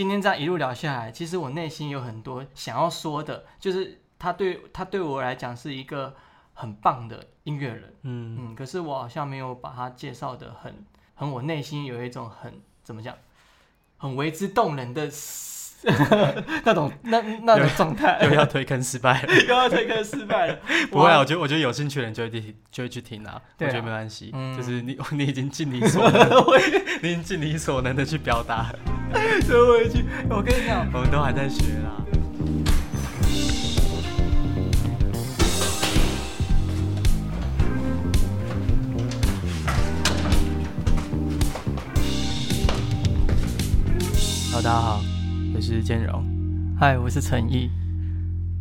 [0.00, 6.16] 今天这样一路聊下来，其实我内心有很多想要说的，就是他对他对我来讲是一个
[6.54, 13.14] 很棒的音乐人，嗯，嗯，可是我好像没有把他介绍的很很，我内心有一种很怎么讲，
[13.98, 15.10] 很为之动人的
[16.64, 19.34] 那种那那种状态， 又要推坑失败了。
[19.48, 20.58] 又要推坑失败了，
[20.90, 23.38] 不会啊，我觉得我觉得有兴趣的人就会听，就会去听啊。
[23.58, 24.56] 我觉得没关系，嗯。
[24.56, 26.26] 就是你你已经尽你所能，
[27.02, 28.72] 你已经尽你所能的去表达，
[29.42, 30.04] 收回去。
[30.28, 31.96] 我跟你讲，我们都还在学啦。
[44.52, 45.00] Hello，大家好，
[45.54, 46.24] 我是建荣。
[46.78, 47.70] 嗨，我是陈毅。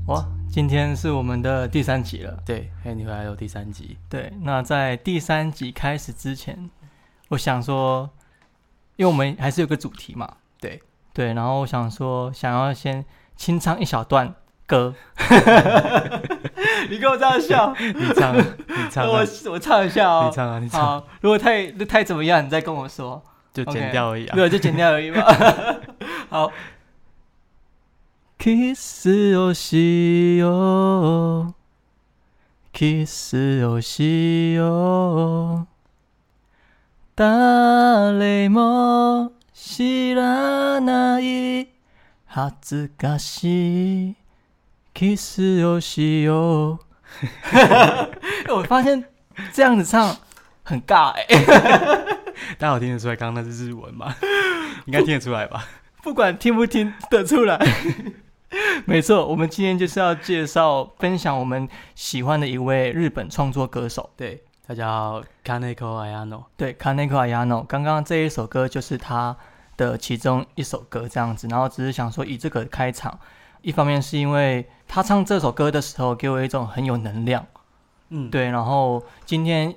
[0.07, 2.41] 哇，今天是我们的第三集了。
[2.45, 3.97] 对，欢迎你回来有，第三集。
[4.09, 6.69] 对，那在第三集开始之前，
[7.27, 8.09] 我想说，
[8.98, 13.04] 因为我们还是有个主题嘛，对，对，然后我想说，想要先
[13.36, 14.34] 清唱一小段
[14.66, 14.94] 歌。
[16.90, 18.44] 你跟我这样笑，你唱，你
[18.90, 20.26] 唱啊， 我我唱一下哦。
[20.28, 23.22] 你唱啊，你唱，好，如果太太怎么样，你再跟我说。
[23.52, 24.34] 就 OK 剪掉而已啊。
[24.34, 25.22] 对，就剪掉而已嘛。
[26.28, 26.50] 好。
[28.36, 29.08] Kiss
[29.38, 31.54] をしよう
[32.72, 35.66] Kiss をしよう
[37.18, 41.68] 誰も知らない
[42.26, 44.16] 恥ずかしい
[44.94, 46.80] Kiss をしよ
[48.48, 49.04] う我发现
[49.52, 50.16] 这样子唱
[50.64, 51.24] 很尬哎、
[52.58, 54.14] 大家有听得出来，刚刚那是日文吗？
[54.86, 55.68] 应该听得出来吧？
[56.02, 57.58] 不管听不听得出来。
[58.86, 66.43] 没错，我们今天就是要介绍、分享我们喜欢的一位日本创作歌手，对， 他叫 Kaneko Ayano。
[66.55, 67.63] 对 Kaneko Ayano。
[67.63, 69.35] 刚刚这一首歌就是他
[69.75, 71.47] 的其中一首歌，这样子。
[71.47, 73.19] 然后只是想说以这个开场，
[73.63, 77.43] 一方面是因为他唱这首歌的时候给我一种很有能量，
[78.09, 78.51] 嗯，对。
[78.51, 79.73] 然后今天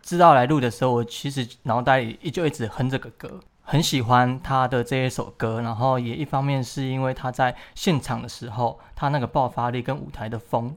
[0.00, 5.60] 知道来录的时候，我其实脑袋里就一直哼这个歌，很喜欢他的这一首歌。
[5.60, 10.74] 然后也一方面是因为他在现场的时候，他那个爆发力跟舞台的风，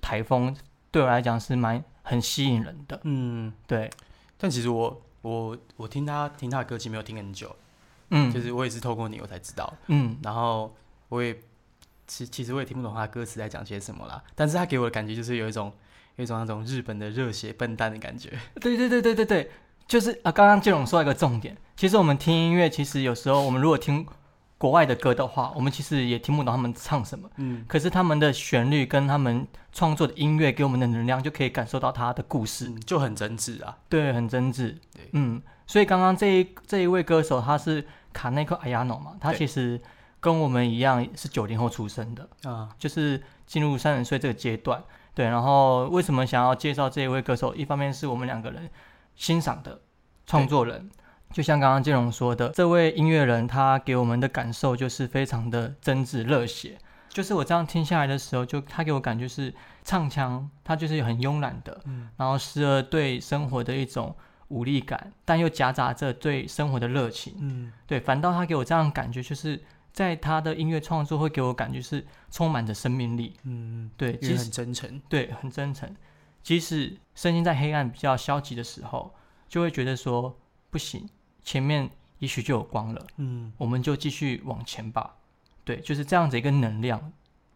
[0.00, 0.52] 台风
[0.90, 2.98] 对我来讲是蛮很吸引人的。
[3.04, 3.90] 嗯，对，
[4.38, 7.54] 但其实我我我听他听他的歌其实没有听很久，
[8.10, 10.74] 嗯，就是我也是透过你我才知道，嗯，然后
[11.10, 11.38] 我也
[12.06, 15.72] 其其实我也听不懂他歌词在讲些什么啦，但是他给我的感觉就是有一种
[16.16, 18.30] 有一种那种日本的热血笨蛋的感觉。
[18.60, 19.50] 对对对对对对，
[19.86, 24.06] 就是啊，刚刚建龙说到一个重点，其实我们听音乐，其实有时候我们如果听
[24.58, 27.30] 国外的歌的话，我们其实也听不懂他们唱什么。
[27.36, 33.78] 嗯，可是他们的旋律跟他们创作的音乐给我们的能量，就可以感受到他的故事，嗯就很真挚啊。
[33.88, 34.76] 对，很真挚。
[34.92, 39.80] 对嗯，所以刚刚这一这一位歌手他是卡内克阿亚诺嘛，他其实
[40.18, 44.82] 跟我们一样是九零后出生的，啊，就是进入三十岁这个阶段。
[45.14, 47.54] 对，然后为什么想要介绍这一位歌手？
[47.54, 48.68] 一方面是我们两个人
[49.14, 49.80] 欣赏的
[50.26, 50.90] 创作人，
[51.32, 56.78] 就像刚刚建荣说的，这位音乐人他给我们的感受就是非常的真挚热血。
[57.08, 59.52] 就是我这样听下来的时候，就他给我感觉是
[59.82, 64.14] 唱腔，他就是很慵懒的，嗯然后时而对生活的一种
[64.48, 67.34] 无力感，但又夹杂着对生活的热情。
[67.40, 69.60] 嗯对，反倒他给我这样感觉，就是
[69.92, 73.34] 在他的音乐创作会给我感觉是充满着生命力。
[73.44, 75.02] 嗯，对，其实很真诚。
[75.08, 75.92] 对很真诚，
[76.42, 79.12] 即使身心在黑暗比较消极的时候，
[79.48, 80.38] 就会觉得说
[80.70, 81.08] 不行，
[81.42, 81.88] 前面
[82.18, 85.14] 也许就有光了，嗯我们就继续往前吧。
[85.64, 87.12] 对，就是这样子一个能量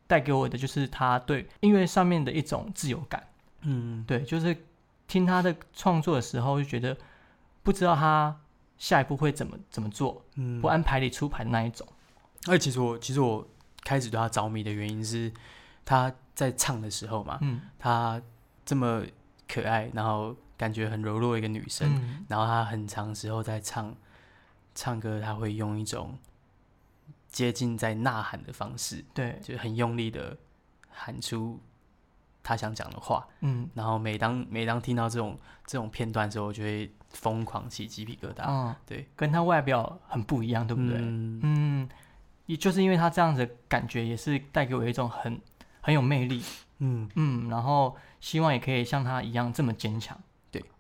[0.07, 3.27] 带给我的，就是他对音乐上面的一种自由感。
[3.63, 4.57] 嗯，对，就是
[5.09, 6.97] 听他的创作的时候，就觉得
[7.63, 8.39] 不知道他
[8.77, 11.87] 下一步会怎么怎么做，嗯不按牌理出牌的那一种。
[12.49, 13.47] 而且其实我其实我
[13.83, 15.33] 开始对他着迷的原因是
[15.85, 18.21] 他在唱的时候嘛，嗯他
[18.65, 19.03] 这么
[19.49, 23.93] 可爱，然后感觉很柔弱的一个女生，嗯然后她很长时候在唱
[24.77, 26.17] 唱歌，她会用一种
[27.29, 30.37] 接近在呐喊的方式，对，就很用力的
[30.89, 31.59] 喊出
[32.45, 33.27] 她想讲的话。
[33.41, 35.37] 嗯然后每当每当听到这种
[35.67, 38.45] 这种片段的时候，我就会疯狂起鸡皮疙瘩。
[38.47, 40.97] 嗯，对，跟她外表很不一样，对不对？
[40.99, 41.89] 嗯嗯，
[42.47, 45.41] 也就是因为她这样子感觉，也是带给我一种很
[45.81, 46.41] 很有魅力。
[46.79, 50.17] 嗯嗯，然后希望也可以像她一样这么坚强。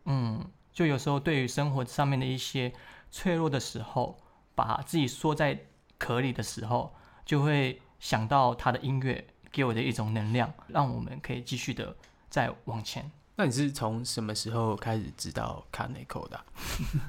[0.04, 2.72] 对，嗯，就有时候对于生活上面的一些
[3.10, 4.18] 脆弱的时候，
[4.54, 5.58] 把自己缩在
[5.98, 6.94] 壳里的时候，
[7.24, 11.94] 就会想到他的音乐给我的一种能量，让我们可以继续的
[12.28, 13.10] 再往前。
[13.36, 16.44] 那你是从什么时候开始知道 Kaneko 的啊、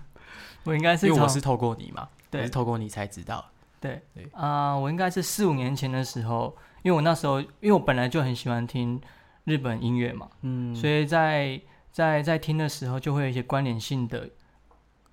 [0.63, 3.45] 我应该是因为我是透过你嘛，我对是透过你才知道。
[3.79, 4.01] 对。
[4.13, 4.29] 对。
[4.31, 9.01] 啊、我应该是四五年前的时候，因为我那时候因为我本来就很喜欢听
[9.43, 11.59] 日本音乐嘛，嗯，所以在
[11.93, 14.29] 在在听的时候就会有一些关联性的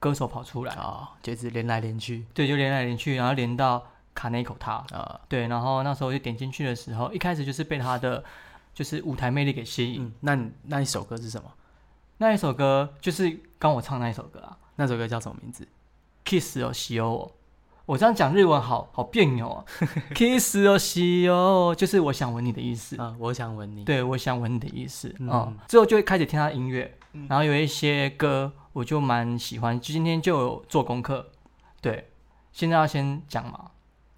[0.01, 8.25] 歌手跑出来，啊，就是连来连去对，就连来连去，然后连到卡内口他，啊，对，然后那时候就点进去的时候，一开始就是被他的
[8.73, 10.03] 就是舞台魅力给吸引。
[10.03, 11.53] 嗯，那你那一首歌是什么？
[12.17, 15.69] 那一首歌就是刚我唱那一首歌啊那首歌叫什么名字
[16.25, 17.31] ？，Kiss 哦喜哦
[17.91, 19.65] 我，我这样讲日文好好别扭啊
[20.15, 22.97] ，Kiss 哦西哦， 就是我想吻你的意思。
[23.01, 23.85] 啊，我想吻你。
[23.85, 25.13] 对，我想吻你的意思。
[25.19, 26.97] 嗯嗯，之后就会开始听他的音乐，
[27.29, 31.31] 然后有一些歌我就蛮喜欢，就今天就有做功课。
[31.81, 32.09] 对，
[32.53, 33.73] 现在要先讲嘛，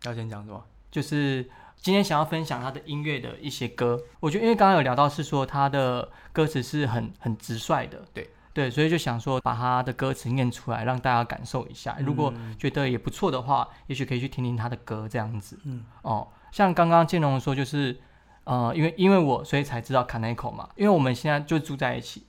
[0.04, 0.62] 要先讲什么？
[0.90, 1.48] 就是
[1.80, 3.98] 今天想要分享他的音乐的一些歌。
[4.20, 11.96] 我觉得因为刚刚有聊到是说他的歌词是很很直率的，对对，所以就想说把他的歌词念出来，让大家感受一下。
[12.00, 15.58] 如果嗯觉得也不错的话，也许可以去听听他的歌这样子。
[15.64, 17.98] 嗯，哦，像刚刚建龙说，就是
[18.44, 22.26] 呃，因为因为我所以才知道 c a n e c o 嘛，因为我们现在就住在一起，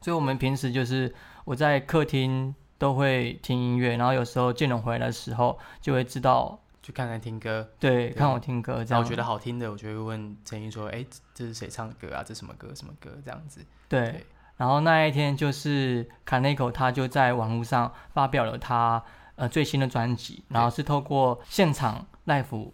[0.00, 1.14] 所以我们平时就是
[1.44, 7.68] 我在客厅都会听音乐，然后有时候建龙回来的时候就会知道，去看看听歌。
[7.78, 9.00] 对，对看我听歌这样。
[9.00, 11.04] 然后我觉得好听的，我就会问陈英说：“哎，
[11.34, 12.22] 这是谁唱的歌啊？
[12.24, 12.74] 这什么歌？
[12.74, 13.60] 什么歌？”这样子。
[13.88, 14.26] 对对，
[14.56, 19.02] 然后那一天就是 e c o 他就在网络上发表了他
[19.36, 22.70] 呃最新的专辑，然后是透过现场 live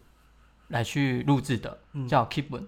[0.69, 2.67] 来去录制的，嗯叫 Keep One，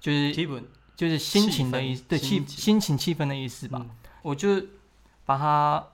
[0.00, 0.66] 就是基本
[0.96, 3.78] 就是心情的意思，对气心情心情气氛的意思吧。
[3.82, 3.90] 嗯
[4.22, 4.48] 我就
[5.26, 5.86] 把它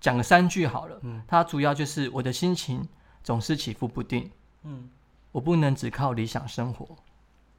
[0.00, 0.98] 讲个三句好了。
[1.02, 2.88] 嗯它主要就是我的心情
[3.22, 4.28] 总是起伏不定，
[4.64, 4.90] 嗯
[5.30, 6.96] 我不能只靠理想生活。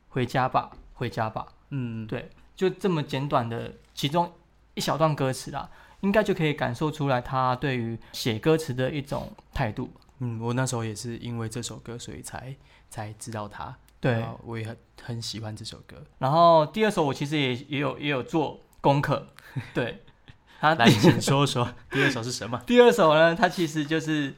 [0.09, 1.47] 回家吧，回家吧。
[1.69, 4.29] 嗯，对，就这么简短的其中
[4.73, 5.69] 一小段歌词啦，
[6.01, 9.89] 应该就可以感受出来他对于写歌词的一种态度。
[10.17, 12.53] 嗯，我那时候也是因为这首歌，所以才
[12.89, 13.73] 才知道他。
[14.01, 16.03] 对我也很很喜欢这首歌。
[16.17, 19.27] 然后第二首我其实也也有也有做功课，
[19.73, 20.03] 对，
[20.59, 22.61] 他来， 请说说第二首是什么？
[22.67, 24.35] 第二首呢，它其实就是，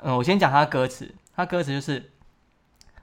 [0.00, 1.14] 嗯，我先讲它的歌词。
[1.34, 2.12] 它歌词就是，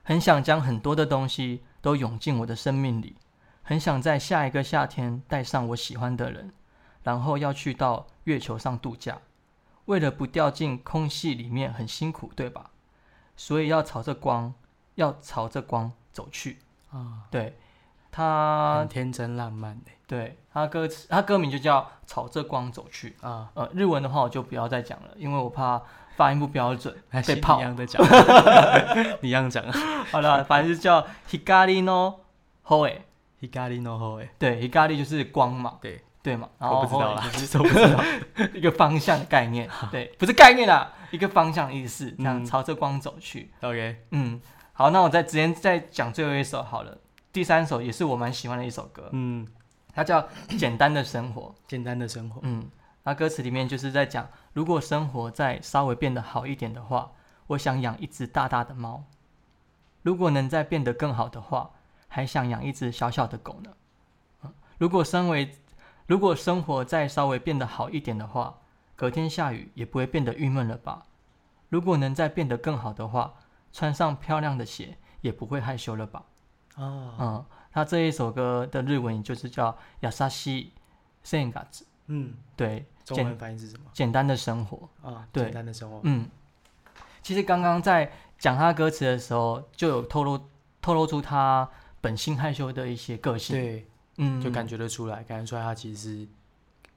[0.04, 3.16] 很想将很多的东西都涌进我的生命里，
[3.62, 6.52] 很想在下一个夏天带上我喜欢的人，
[7.02, 9.18] 然后要去到月球上度假。
[9.86, 12.70] 为了不掉进空隙里面很辛苦，对吧？
[13.36, 14.54] 所以要朝着光，
[14.94, 16.58] 要朝着光走去。
[16.90, 17.56] 啊，对，
[18.10, 23.16] 他很天真浪漫的对他歌词，他歌名就叫《朝着光走去》。
[23.26, 25.82] 啊，呃，日文的话我就不要再讲了，因为我怕
[26.14, 26.94] 发音不标准
[27.26, 27.62] 被泡一。
[27.62, 28.00] 样的讲，
[29.22, 29.72] 你一样讲啊。
[30.10, 32.20] 好了，反正就叫 hikari no
[32.66, 32.98] hoe，
[33.42, 38.04] Hikari no ho 哎，对，hikari 就是光嘛，对，对嘛，然后我不知道啦，就是这我不知道。
[38.54, 43.50] 一个方向的概念， 对，不是概念啦，一个方向的意思，这样嗯朝着光走去。
[43.60, 44.40] OK，嗯，
[44.72, 46.96] 好，那我再直接再讲最后一首好了，
[47.32, 49.44] 第三首也是我蛮喜欢的一首歌，嗯，
[49.92, 50.22] 它叫
[50.56, 51.52] 《简单的生活》。
[51.66, 52.40] 简单的生活。
[52.44, 52.70] 嗯，
[53.02, 57.10] 那歌词里面就是在讲，如果生活再稍微变得好一点的话，
[57.48, 59.02] 我想养一只大大的猫；
[60.02, 61.70] 如果能再变得更好的话，
[62.12, 63.70] 还想养一只小小的狗呢。
[64.42, 65.56] 嗯如果身为
[66.06, 68.58] 如果生活再稍微变得好一点的话，
[68.96, 71.06] 隔天下雨也不会变得郁闷了吧？
[71.68, 73.34] 如果能再变得更好的话，
[73.72, 76.24] 穿上漂亮的鞋也不会害羞了吧？
[76.74, 80.72] 啊，嗯，他这一首歌的日文就是叫“亚萨西
[81.22, 83.84] 圣嘎子嗯，”，对，中文翻译是什么？
[83.92, 84.88] 简单的生活。
[85.02, 86.00] 啊，对简单的生活。
[86.02, 86.28] 嗯，
[87.22, 90.40] 其实刚刚在讲他歌词的时候，就有透露
[90.80, 91.70] 透露出他
[92.02, 93.86] 本性害羞的一些个性。，对，
[94.18, 96.28] 嗯，就感觉得出来，感觉出来他其实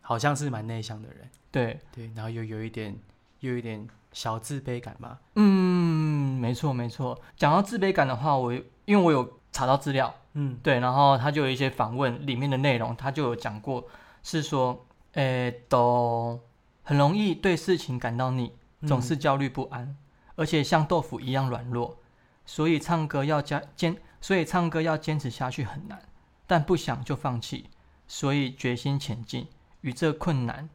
[0.02, 1.30] 好像是蛮内向的人。
[1.50, 2.94] 对，对，然后又有一点，
[3.40, 5.18] 又有一点小自卑感嘛。
[5.36, 7.18] 嗯，没错没错。
[7.38, 13.88] 讲到自卑感的话，我因为我有查到资料，嗯对，然后他就有一些访问里面的内容，他就有讲过，
[14.22, 16.40] 是说，诶，都
[16.84, 18.52] 很容易对事情感到腻，
[18.86, 19.96] 总是焦虑不安，
[20.36, 21.98] 而且像豆腐一样软弱，
[22.46, 26.02] 所以唱歌要加坚，所以唱歌要坚持下去很难，
[26.48, 27.66] 但不想就放弃，
[28.08, 29.48] 所以决心前进，
[29.82, 30.70] 与这困难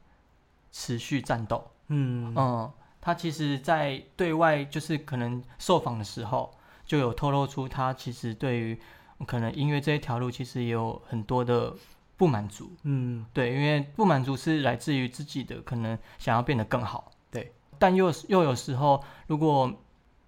[0.71, 1.71] 持续战斗。
[1.89, 6.55] 嗯嗯，他其实，在对外就是可能受访的时候，
[6.85, 8.81] 就有透露出他其实对于
[9.27, 11.75] 可能音乐这一条路，其实也有很多的
[12.17, 12.71] 不满足。
[12.85, 17.11] 嗯对，因为不满足是来自于自己的可能想要变得更好。
[17.31, 19.73] 对，但又又有时候，如果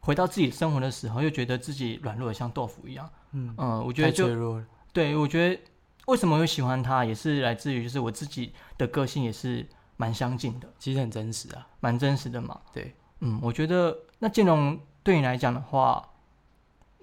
[0.03, 3.09] 回到自己生活的时候，又觉得自己软弱的像豆腐一样。
[3.33, 4.63] 嗯，嗯，我觉得就。
[4.93, 5.63] 对，我觉得
[6.07, 9.67] 为什么会喜欢他，也是来自于就是我自己的个性也是
[9.97, 10.69] 蛮相近的。
[10.79, 11.67] 其实很真实啊。
[11.81, 12.61] 蛮真实的嘛。
[12.73, 16.07] 对，嗯，我觉得那建龙对你来讲的话，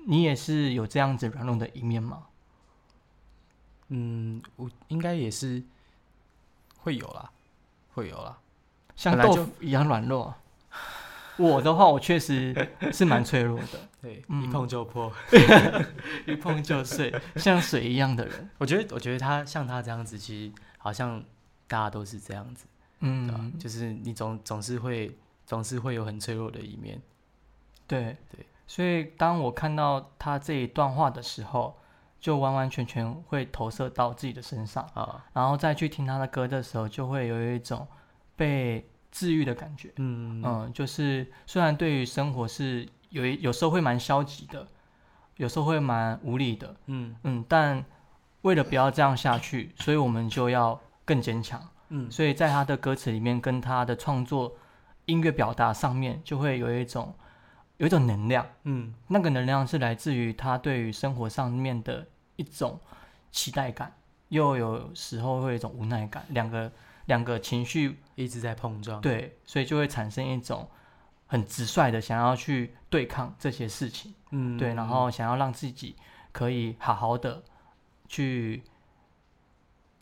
[0.06, 2.24] 你也是有这样子软弱的一面吗？
[3.88, 5.64] 嗯，我应该也是
[6.78, 7.32] 会有啦，
[7.94, 8.38] 会有啦。
[8.96, 10.36] 像豆腐一样软弱。
[11.40, 12.54] 我的话，我确实
[12.92, 15.12] 是蛮脆弱的， 对，嗯一碰就破。
[16.28, 18.50] 一碰就碎，像水一样的人。
[18.58, 21.24] 我觉得，我觉得他像他这样子，其实好像
[21.68, 22.66] 大家都是这样子，
[23.00, 27.02] 对吧、嗯，就是你总总是会总是会有很脆弱的一面。
[27.88, 28.46] 对对。
[28.68, 31.76] 所以当我看到他这一段话的时候，
[32.20, 37.88] 就完完全全会投射到自己的身上，啊，然后再去听他的歌的时候，就会有一种
[38.36, 39.92] 被治愈的感觉。
[39.98, 44.68] 嗯嗯，就是虽然对于生活是有一有时候会蛮消极的，
[45.38, 47.84] 有时候会蛮无力的，嗯嗯，但
[48.42, 51.62] 为了不要这样下去，所以我们就要更坚强。
[51.90, 54.56] 嗯所以在他的歌词里面，跟他的创作
[55.06, 57.16] 音乐表达上面，就会有一种
[57.78, 58.46] 有一种能量。
[58.64, 62.80] 嗯那个能量是来自于他对于生活上面的一种
[63.32, 63.92] 期待感，
[64.28, 66.72] 又有时候会有一种无奈感，两个
[67.10, 69.02] 两个情绪一直在碰撞。
[69.02, 70.70] 对，所以就会产生一种
[71.26, 75.96] 很直率的想要去对抗这些事情，嗯，对，然后想要让自己
[76.32, 77.44] 可以好好的
[78.08, 78.64] 去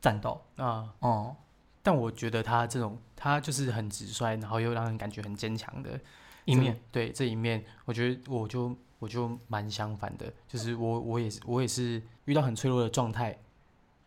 [0.02, 1.36] 战斗，啊，哦、
[1.82, 6.00] 但我觉得他这种他就是很直率，然后又让人感觉很坚强的
[6.46, 13.38] 一面，对这一面，我觉得我就我就蛮相反的，就是我我也是我也是遇到很脆弱的状态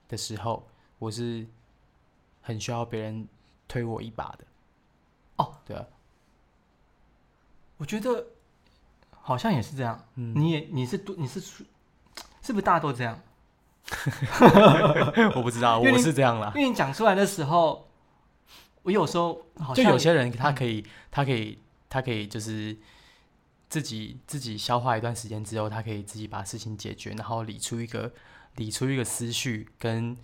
[0.06, 0.66] 的时候，
[0.98, 1.46] 我是
[2.40, 3.28] 很需要别人
[3.68, 4.44] 推我一把的。
[5.36, 5.86] 哦，对啊，
[7.78, 8.26] 我觉得
[9.10, 11.64] 好像也是这样，嗯，你也你是多你是属
[12.42, 13.20] 是不是大家都这样？
[15.34, 16.62] 我不知道，我是这样啦因。
[16.62, 17.88] 为你讲出来的时候，
[18.82, 22.76] 我有时候好像就有些人他可以，他可以，他可以就是
[23.68, 28.12] 自己自己消化一段时间之后，他可以自己把事情解决，然后理出一个
[28.56, 30.16] 理出一个思绪跟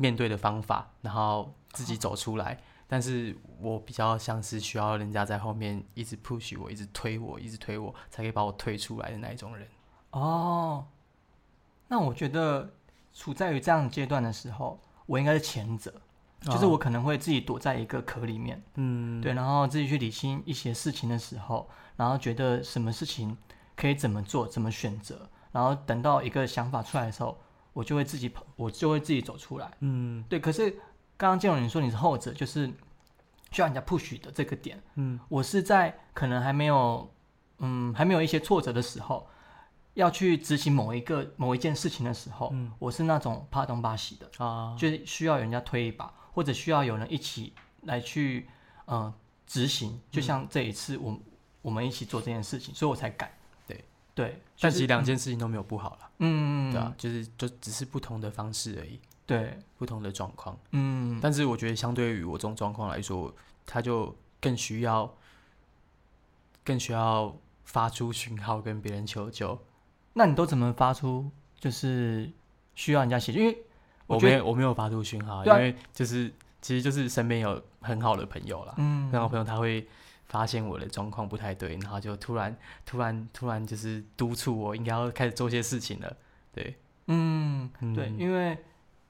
[0.00, 2.58] 面对的方法，然后自己走出来。
[2.88, 9.68] 但是我比较像是需要人家在后面一直 push 我，一直推我，一直推我，才可以把我推出来的那一种人。
[10.12, 10.84] 哦，
[11.86, 12.72] 那我觉得
[13.12, 15.92] 处在于这样的阶段的时候，我应该是前者，
[16.40, 23.36] 就是我可能会自己躲在一个壳里面，嗯，对，然后自己去理清一些事情的时候，然后觉得什么事情
[23.76, 27.38] 可以怎么做，怎么选择，然后等到一个想法出来的时候，
[27.72, 29.70] 我就会自己跑，我就会自己走出来。
[29.80, 30.70] 嗯对，可是
[31.16, 32.66] 刚刚建荣你说你是后者，就是
[33.50, 37.12] 需要人家 push 的这个点，嗯我是在可能还没有，
[37.58, 39.28] 嗯，还没有一些挫折的时候，
[39.94, 48.48] 要去执行某一个某一件事情的时候，嗯我是那种怕东怕西的，啊，就是需要有人家推一把，或者需要有人一起来去，
[48.86, 49.12] 呃，
[49.46, 50.00] 执行。
[50.10, 51.18] 就像这一次我
[51.62, 53.30] 我们一起做这件事情，所以我才敢。
[54.20, 60.58] 对对，但其实就是两件事情都没有不好啦，嗯，对啊，就是就只是不同的方式而已，对，不同的状况。
[60.72, 63.34] 嗯，但是我觉得相对于我这种状况来说，
[63.64, 65.12] 他就更需要，
[66.64, 67.34] 更需要
[67.64, 69.58] 发出讯号跟别人求救。
[70.12, 72.30] 那你都怎么发出就是
[72.74, 73.38] 需要人家协助？
[73.38, 73.64] 因为
[74.06, 79.86] 我没有我没有发出讯号，啊因为就是其实就是身边有很好的朋友啦，嗯，很好朋友他会
[80.30, 82.56] 发现我的状况不太对，然后就突然
[82.86, 86.16] 突然突然就是督促我应该要开始做些事情了。
[86.52, 86.76] 对，
[87.08, 87.92] 嗯，嗯。
[87.92, 88.56] 对，因为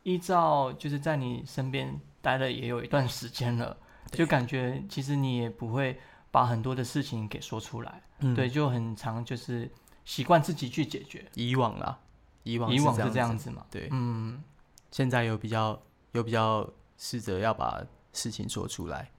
[0.02, 3.76] 依照就是在你身边待了也有一段时间了，
[4.10, 6.00] 就感觉其实你也不会
[6.30, 8.34] 把很多的事情给说出来，嗯。
[8.34, 9.70] 对，就很常就是
[10.06, 11.98] 习惯自己去解决，以往啦，
[12.44, 14.42] 以往以往是这样子嘛，对，嗯，
[14.90, 15.80] 现在有比较
[16.12, 17.84] 有比较试着要把
[18.14, 19.10] 事情说出来，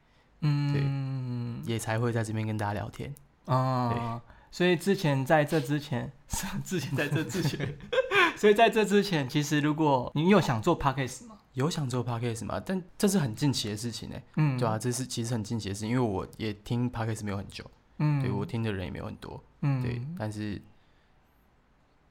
[0.42, 3.14] 嗯，也才会在这边跟大家聊天。
[3.46, 4.22] 啊，
[4.52, 6.12] 所以之前在这之前，
[6.64, 7.78] 之前在这之前，
[8.38, 11.38] 所以在这之前，其实如果你有想做 podcast 吗？
[11.54, 12.62] 有想做 podcast 吗？
[12.66, 17.64] 但这是很近期的事情呢、嗯，对啊，，这是其实很近期的事情，因为我也听 podcast 没有很久，
[17.98, 20.62] 嗯，对我听的人也没有很多，嗯，对，但是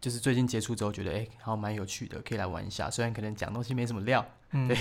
[0.01, 2.91] 就是最近接触之后觉得，哎、好像蛮有趣的，可以来玩一下。
[2.91, 4.77] 虽然可能讲东西没什么料，嗯，对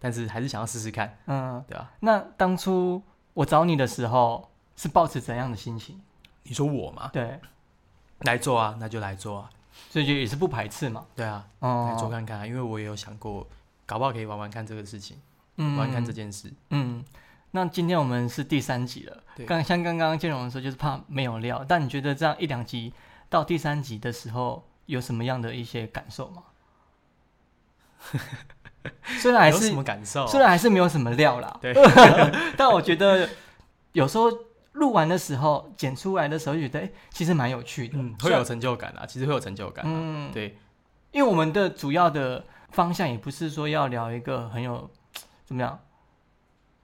[0.00, 1.92] 但是还是想要试试看，嗯，对啊。
[2.00, 3.02] 那当初
[3.34, 6.00] 我找你的时候是抱持怎样的心情？
[6.44, 7.38] 你说我嘛，对，
[8.20, 9.50] 来做啊，那就来做啊，
[9.90, 11.06] 所以就也是不排斥嘛。
[11.14, 13.46] 对啊，哦，来做看看啊，因为我也有想过，
[13.84, 15.18] 搞不好可以玩玩看这个事情，
[15.56, 16.52] 嗯，玩玩看这件事。
[16.70, 17.04] 嗯，
[17.50, 19.22] 那今天我们是第三集了。
[19.36, 21.64] 对刚像刚刚建荣说，就是怕没有料。
[21.68, 22.92] 但你觉得这样一两集
[23.32, 26.42] 到第三集的时候，有什么样的一些感受吗？
[29.20, 30.26] 虽然还是什么感受？
[30.26, 31.72] 虽然还是没有什么料啦，对，
[32.58, 33.26] 但我觉得
[33.92, 34.30] 有时候
[34.72, 39.88] 录完的时候剪出来的时候，就觉得哎、其实蛮有趣的，嗯，会有成就感啊，其实会有成就感、啊。
[39.90, 40.58] 嗯，对，
[41.10, 44.90] 因为我们的主要的方向也不是说要聊一个很有
[45.46, 45.78] 怎么样，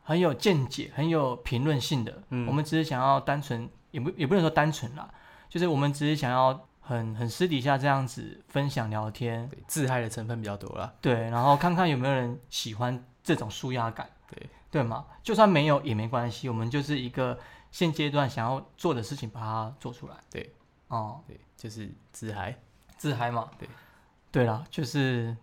[0.02, 5.10] 很有见解、很有评论性的，嗯我们只是想要单纯，也不也不能说单纯啦，
[5.48, 10.92] 就是我们只是想要很很私底下这样子分享聊天，对，自嗨的成分比较多啦。
[11.00, 15.06] 对，然后看看有没有人喜欢这种舒压感，对对吗？
[15.22, 17.38] 就算没有也没关系，我们就是一个
[17.70, 20.14] 现阶段想要做的事情，把它做出来。
[20.30, 20.52] 对，
[20.88, 22.56] 哦，对，就是自嗨，
[22.96, 23.50] 自嗨嘛。
[23.58, 23.68] 对，
[24.30, 25.36] 对啦，就是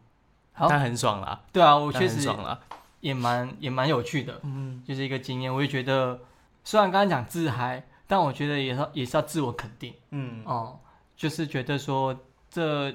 [0.53, 2.59] 好，但很爽啦，对啊，我但确实爽啦。
[3.01, 5.53] 也蛮也蛮有趣的，嗯，就是一个经验。
[5.53, 6.19] 我也觉得，
[6.63, 9.93] 虽然刚刚讲自嗨，但我觉得也是要也是要自我肯定。
[10.11, 10.79] 嗯，哦、
[11.15, 12.17] 就是觉得说
[12.49, 12.93] 这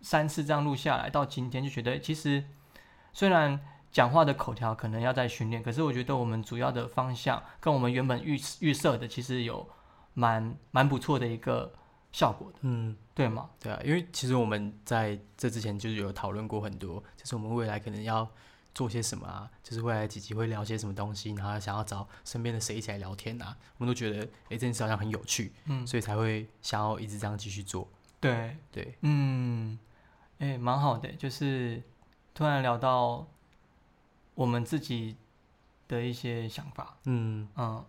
[0.00, 2.44] 三次这样录下来，到今天就觉得其实
[3.12, 3.60] 虽然
[3.90, 9.68] 讲话的口条可能要在训练，可是我觉得我们主要的方向跟我们原本预预设的其实有
[10.14, 11.72] 蛮蛮不错的一个
[12.12, 13.48] 效果的，嗯，对吗？
[13.60, 18.28] 对啊，因为其实我们在这之前就是有讨论过很多，就是我们未来可能要
[18.74, 27.88] 做些什么啊，就是未来几集会聊些什么东西，然后想要找身边的谁一起来聊天啊，我们都觉得诶这件事好像很有趣，嗯，所以才会想要一直这样继续做。
[28.20, 29.78] 对，对，嗯，
[30.38, 31.82] 哎、蛮好的，就是
[32.34, 33.26] 突然聊到
[34.34, 35.16] 我们自己
[35.88, 37.84] 的一些想法，嗯，嗯，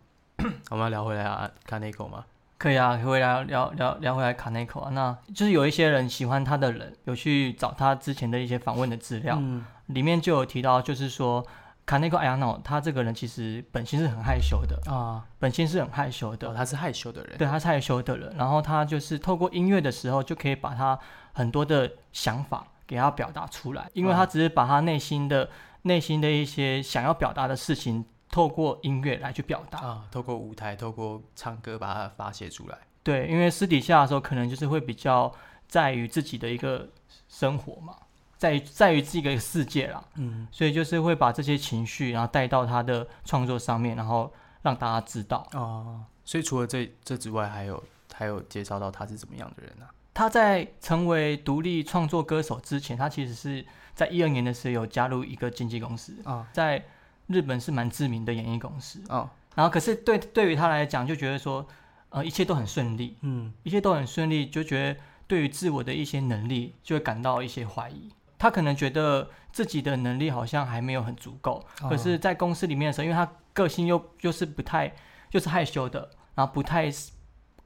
[0.70, 2.26] 我们要聊回来啊，看那口嘛，
[2.60, 9.66] 可以啊，回来聊聊聊回来卡内口啊，那就是有一些人喜欢他的人，有去找他之前的一些访问的资料，嗯。
[9.88, 11.44] 里面就有提到，就是说
[11.86, 16.50] 卡内口阿亚诺他这个人其实本性是很害羞的，啊，本性是很害羞的。
[16.50, 21.00] 哦，，他是害羞的人，对，他是害羞的人，然后他就是透过音乐的时候，就可以把他
[21.32, 25.50] 很多的想法给他表达出来，因为他只是把他内心的、
[25.84, 29.80] 内心的一些想要表达的事情，透过音乐来去表达。
[29.80, 32.78] 啊，透过舞台，透过唱歌把它发泄出来。
[33.04, 35.34] 对，因为私底下的时候，可能就是会比较
[35.68, 36.88] 在于自己的一个
[37.28, 37.96] 生活嘛，
[38.38, 45.48] 在于在于自己的一个世界啦，嗯，所以就是会把这些情绪，然后带到他的创作上面，然后让大家知道。
[45.54, 49.90] 哦，所以除了这这之外，还有还有介绍到他是怎么样的人啊？
[50.14, 56.84] 他在成为独立创作歌手之前，他其实是在一二年的时候有加入一个经纪公司，啊在
[57.30, 59.02] 日本是蛮知名的演艺公司。
[59.08, 61.66] 哦，然后可是对对于他来讲，就觉得说，
[62.10, 68.10] 呃，一切都很顺利，嗯一切都很顺利，就觉得对于自我的一些能力就会感到一些怀疑。
[68.38, 74.90] 他可能觉得自己的能力好像还没有很足够，可是，在公司里面的时候，因为他个性又又是不太
[75.30, 76.84] 就是害羞的，然后不太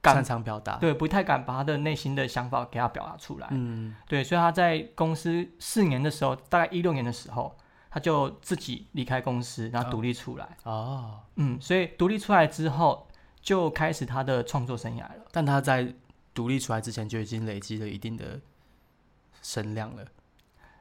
[0.02, 3.46] 敢擅长表达，对不太敢把他的内心的想法给他表达出来。
[3.52, 7.56] 嗯对，所以他在公司四年的时候，大概一六年的时候，
[7.94, 10.56] 他就自己离开公司，然后独立出来。
[10.64, 13.06] 哦，嗯，所以独立出来之后，
[13.40, 15.24] 就开始他的创作生涯了。
[15.30, 15.94] 但他在
[16.34, 18.40] 独立出来之前就已经累积了一定的
[19.42, 20.04] 声量了。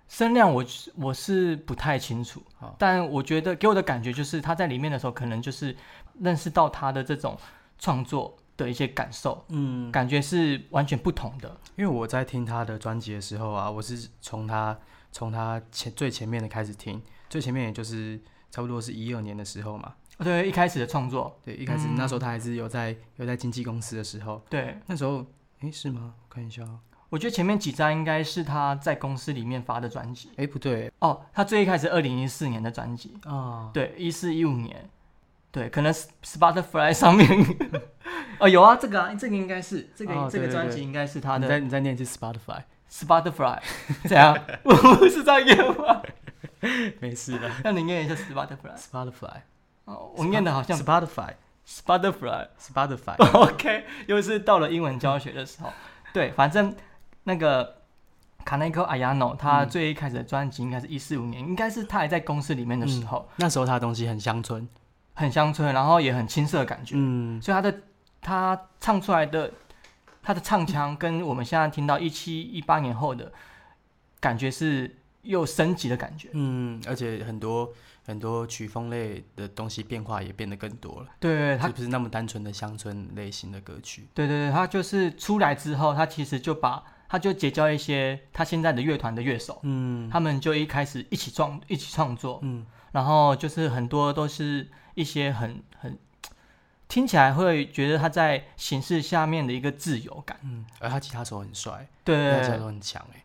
[0.08, 5.78] 声量我我是不太清楚好，但我觉得给我的感觉就是他在里面的时候，可能就是
[6.19, 7.38] 认识到他的这种
[7.78, 11.56] 创作的一些感受，嗯，感觉是完全不同的。
[11.76, 14.76] 因为我在听他的专辑的时候啊，我是从他
[15.13, 18.19] 从他前最前面的开始听，最前面也就是
[18.52, 19.93] 差不多是一二年的时候嘛。
[20.17, 21.95] 对，一开始的创作，对，一开始、嗯。
[21.95, 24.78] 那时候他还是有在有在经纪公司的时候，对。
[24.88, 25.26] 那时候
[25.62, 26.13] 诶是吗？
[26.28, 30.30] 我看一下哦，我觉得前面几张应该是他在公司里面发的专辑。
[30.38, 30.91] 诶不对。
[30.99, 34.89] 哦，他最一开始二零一四年的专辑，啊，对，一四一五年，
[35.52, 37.28] 对，可能 S- Spotify 上面，
[38.39, 41.39] 哦有啊，这个啊，这个应该是这个、哦这个专辑应该是他的。
[41.39, 42.62] 你的再你再念一次 Spotify，
[42.93, 43.60] Spotify，
[44.06, 44.38] 怎样？
[44.63, 46.01] 我不是这样念吗？
[47.01, 49.41] 没事的那你念一下 Spotify，，Spotify，
[49.86, 51.34] 哦，我念的好像 Spotify
[51.67, 55.73] Spotify，OK，、Spotify，OK，又是到了英文教学的时候，
[56.13, 56.75] 对，反正
[57.23, 57.77] 那个。
[58.45, 64.67] 卡内科阿亚诺，他嗯最一开始的专辑应该是一四五年，应该是他还在公司里面的时候，那时候他的东西很乡村，
[65.13, 66.95] 很乡村，然后也很青涩的感觉。
[66.97, 67.41] 嗯。
[67.41, 67.73] 所以他的
[68.21, 69.49] 他唱出来的
[70.23, 73.31] 他的唱腔跟我们现在听到一七一八年后的
[74.19, 76.29] 感觉是又升级的感觉。
[76.31, 77.71] 嗯，而且很多
[78.05, 84.07] 很多曲风类的东西变化也变得更多了，对他不是那么单纯的乡村类型的歌曲？
[84.13, 90.09] 对对对，他就是出来之后，他其实就把他就结交一些他现在的乐团的乐手，嗯。
[90.09, 92.65] 他们就一开始一起创一起创作，嗯。
[92.91, 95.97] 然后就是很多都是一些很很
[96.93, 103.23] 听起来会觉得他在形式下面的一个自由感，嗯，而他吉他手很帅，对他吉他手很强哎，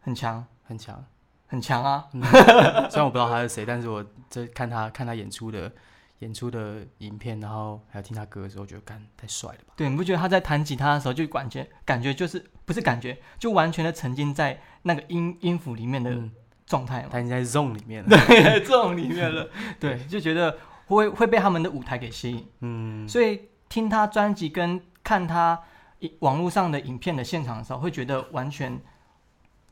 [0.00, 0.44] 很强？
[0.64, 1.04] 很强。
[1.46, 2.08] 很强啊，
[2.90, 5.70] 虽然我不知道他是谁，但是我这看他看他演出的
[6.18, 9.74] 演出的影片，然后还有听他歌的时候，觉得干太帅了吧？
[9.76, 16.32] 对，你不觉得他在弹吉他的时候就感觉感觉就是不是感觉，就完全的沉浸在那个音音符里面的嗯，
[16.66, 17.08] 状态嘛？
[17.12, 18.08] 他已经在 zone 里面了。
[18.08, 19.48] 对，这种里面了，
[19.78, 20.56] 对，就觉得
[20.96, 25.60] 会会被他们的舞台给吸引，嗯，所以听他专辑跟看他
[25.98, 28.80] 一网络上的影片的现场的时候，会觉得完全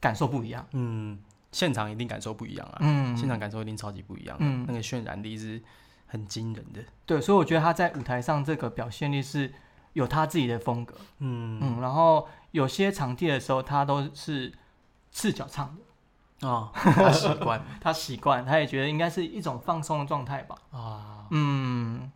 [0.01, 0.67] 感受不一样。
[0.73, 1.19] 嗯，
[1.53, 5.61] 现场一定感受不一样啊，嗯，现场感受一定超级不一样的，嗯那个渲染力是
[6.07, 6.83] 很惊人的。
[7.07, 9.53] 对，所以我觉得他在舞台上这个表现力是
[9.95, 10.95] 有他自己的风格。
[11.19, 14.53] 嗯嗯，然后有些场地的时候，他都是
[15.11, 15.83] 赤脚唱的，
[16.41, 20.57] 哦， 他习惯他习惯，他也觉得应该是一种放松的状态吧。
[20.71, 22.11] 啊，嗯，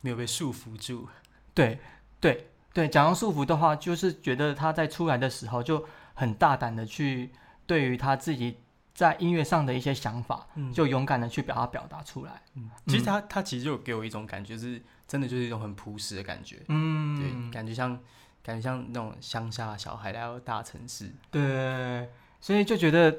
[0.00, 1.08] 没有被束缚住。
[1.54, 1.78] 对
[2.20, 7.32] 对对，讲到束缚的话，就是觉得他在出来的时候就很大胆的去
[7.66, 8.58] 对于他自己
[8.94, 12.42] 在音乐上的一些想法，嗯就勇敢的去把它表达出来。
[12.54, 17.98] 嗯，其实他他其实就给我一种感觉，是真的就是一种很朴实的感觉，嗯对，嗯，感觉像
[18.42, 21.12] 感觉像那种乡下小孩来到大城市。
[21.30, 22.08] 对，
[22.40, 23.16] 所以就觉得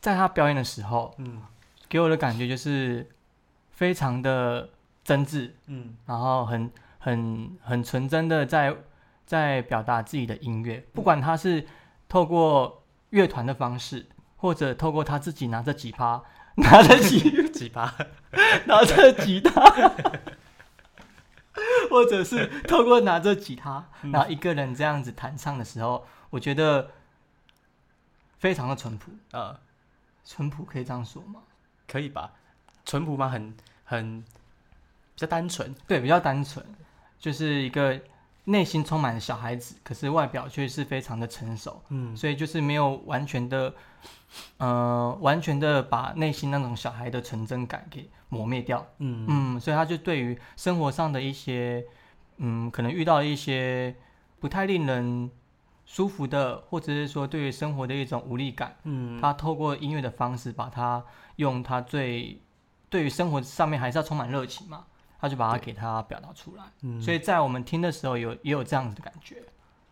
[0.00, 1.42] 在他表演的时候，嗯。
[1.88, 3.08] 给我的感觉就是
[3.72, 4.68] 非常的
[5.02, 5.96] 真挚，嗯。
[6.06, 8.76] 然后很很很纯真的在
[9.26, 11.66] 在表达自己的音乐，不管他是
[12.08, 16.22] 透过乐团的方式，或者透过他自己拿着吉他，
[16.56, 17.92] 拿着吉吉他，
[18.66, 19.60] 拿着吉他，
[21.90, 24.12] 或者是透过拿着吉他，嗯。
[24.12, 26.90] 然后一个人这样子弹唱的时候，我觉得
[28.38, 29.58] 非常的淳朴，呃，
[30.24, 31.40] 淳朴可以这样说吗？
[31.86, 32.32] 可以吧？
[32.84, 33.28] 淳朴吗？
[33.28, 33.54] 很
[33.84, 34.26] 很比
[35.16, 35.74] 较单纯。
[35.86, 36.64] 对，比较单纯，
[37.18, 38.00] 就是一个
[38.44, 43.74] 内心充满了小孩子，可是外表却是非常的成熟，嗯所以就是没有完全的，
[44.56, 48.86] 呃，完全的把内心那种小孩的纯真感给磨灭掉。
[48.98, 51.84] 嗯嗯，所以他就对于生活上的一些，
[52.38, 53.94] 嗯，可能遇到一些
[54.40, 55.30] 不太令人
[55.92, 62.40] 舒服的，或者是说对于生活的一种无力感，嗯，他透过音乐的方式，把它用他最
[62.88, 64.84] 对于生活上面还是要充满热情嘛，
[65.20, 66.62] 他就把它给他表达出来。
[66.82, 69.42] 嗯所以在我们听的时候有也有这样子的感觉。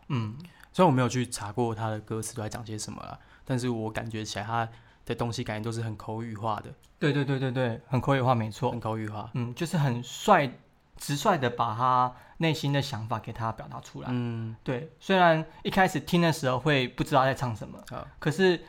[0.06, 0.36] 嗯，
[0.72, 4.68] 虽然我没有去查过他的歌词都在讲些什么啦，但是我感觉起来他
[5.04, 8.78] 的东西感觉都是很口语化的，对对对对对，很口语化，没错很。
[8.78, 9.28] 口语化。
[9.34, 10.48] 嗯，就是很率
[10.96, 14.08] 直率的把他内心的想法给他表达出来。
[14.10, 18.64] 嗯对，虽然一开始听的时候会不知道在唱什么，啊可是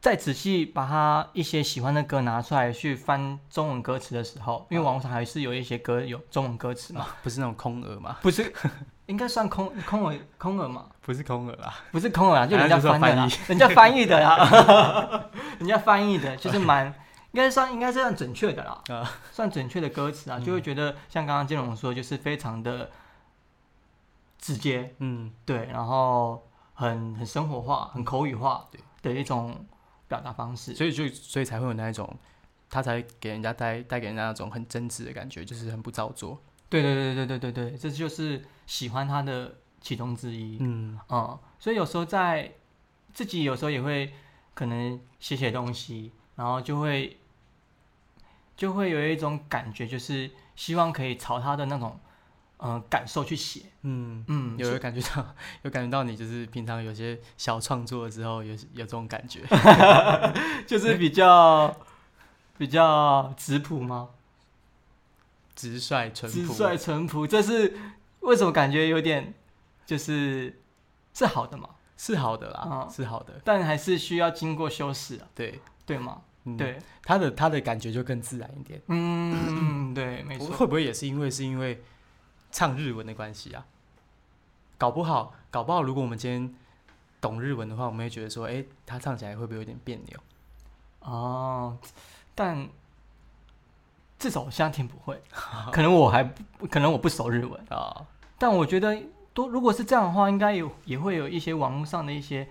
[0.00, 8.16] 再仔细把他一些喜欢的歌拿出来去翻中文歌词的时候，因为网络上还是有一些歌有中文歌词嘛， 不是那种空耳嘛？
[8.22, 8.50] 不是，
[9.06, 11.74] 应该算空空耳空耳嘛，不是空耳啊。
[11.92, 15.24] 不是空耳啊，就人家翻的啦， 人家翻译的啦，
[15.58, 16.94] 人家翻译的，就是蛮
[17.32, 22.90] 应该算应该是算准确的啦，啊算准确的歌词啊，就会觉得像刚刚金融说，就是非常的
[24.38, 28.80] 直接，嗯对，然后很很生活化、很口语化对
[29.14, 29.66] 的一种
[30.08, 30.74] 表达方式。
[30.74, 32.16] 所以就所以才会有那一种，
[32.68, 36.40] 他才给人家带带给人家那种很真挚的感觉，就是很不造作。
[36.68, 40.56] 对对对对对对对，这就是喜欢他的其中之一。
[40.60, 42.52] 嗯嗯，所以有时候在
[43.12, 44.12] 自己有时候也会
[44.54, 47.18] 可能写写东西，然后就会
[48.60, 51.98] 就会有一种感觉，就是希望可以朝他的那种
[52.58, 53.62] 嗯、呃感受去写。
[53.80, 59.40] 嗯，嗯，有有感觉到 有感觉到你就是平常有些小创作的时候有有这种感觉。
[60.68, 61.74] 就是比较
[62.58, 64.10] 比较直朴吗？
[65.56, 67.74] 直率淳朴，直率淳朴，这是
[68.20, 69.32] 为什么感觉有点
[69.86, 70.60] 就是
[71.14, 71.70] 是好的嘛？
[71.96, 73.40] 是好的啦，嗯是好的。
[73.42, 76.20] 但还是需要经过修饰啊，对，对吗？
[76.54, 78.80] 嗯，对，他的他的感觉就更自然一点。
[78.88, 80.56] 嗯，对，没错。
[80.56, 81.82] 会不会也是因为是因为
[82.50, 83.64] 唱日文的关系啊？
[84.78, 86.54] 搞不好，搞不好，如果我们今天
[87.20, 90.18] 懂日文的话，我们会觉得说，哎、他唱起来会不会有点别扭？
[91.00, 91.76] 哦，
[92.34, 92.68] 但
[94.18, 95.20] 至少我现在听不会，
[95.72, 96.24] 可能我还
[96.70, 98.06] 可能我不熟日文，啊？
[98.38, 99.02] 但我觉得
[99.34, 102.48] 都如果是这样的话，应该有也会有一些网络上的一些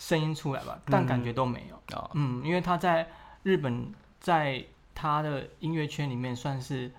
[0.00, 1.76] 声音出来吧，但感觉都没有。
[1.96, 3.06] 啊，嗯，因为他在
[3.42, 6.90] 日本，在他的音乐圈里面算是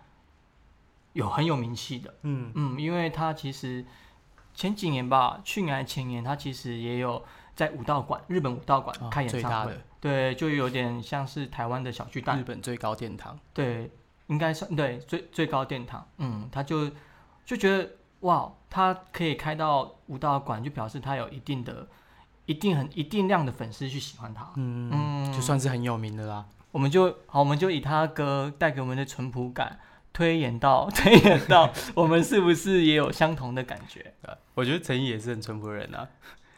[1.13, 2.13] 有很有名气的。
[2.21, 3.83] 嗯嗯，因为他其实
[4.53, 7.23] 前几年吧，去年还前年，他其实也有
[7.55, 9.41] 在武道馆，日本武道馆哦开演唱会。
[9.41, 12.43] 最大的对，就有点像是台湾的小巨蛋日。
[12.43, 13.89] 本最高殿堂，对，
[14.27, 16.07] 应该算对最最高殿堂。
[16.17, 16.89] 嗯，他就
[17.45, 17.89] 就觉得
[18.21, 21.87] 哇，他可以开到武道馆，就表示他有一定的、
[22.45, 24.51] 一定很一定量的粉丝去喜欢他。
[24.55, 26.45] 嗯，嗯就算是很有名的啦。
[26.71, 29.79] 我们就好，我们就以他歌带给我们的淳朴感，
[30.13, 34.13] 推演到 推演到我们是不是也有相同的感觉？
[34.21, 36.07] 呃我觉得陈毅也是很淳朴的人啊，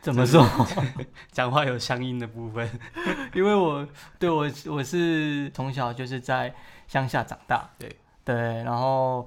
[0.01, 0.45] 怎么说？
[1.31, 2.69] 讲话有乡音的部分。
[3.33, 3.87] 因为我
[4.19, 6.53] 对我我是从小就是在
[6.87, 9.25] 乡下长大，对对，然后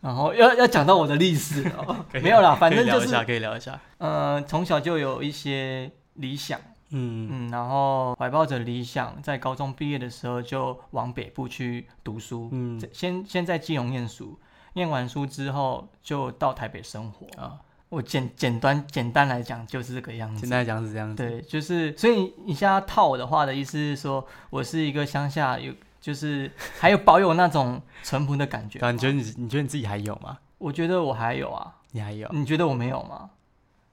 [0.00, 3.80] 然后要要讲到我的历史 哦没有啦，反正就是聊一下，可以聊一下。
[3.98, 14.38] 呃从小就有一些理想，嗯嗯，然后怀抱着理想，在高中毕业的时候就往北部去读书，嗯先先在基隆念书，
[14.74, 17.26] 念完书之后就到台北生活。
[17.42, 20.42] 啊，我简简单简单来讲就是这个样子。
[20.42, 21.16] 简单来讲是这样子。
[21.16, 25.72] 对，就是所以你你现在套我的话的意思是说，我是一个乡下有，
[26.06, 28.88] 就是还有保有那种淳朴的感觉对。
[28.88, 30.38] 啊，你觉得你你觉得你自己还有吗？
[30.58, 32.28] 我觉得我还有啊，你还有？
[32.30, 33.30] 你觉得我没有吗？